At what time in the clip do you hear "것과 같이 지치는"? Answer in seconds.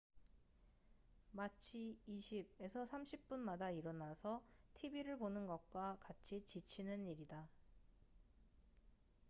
5.45-7.05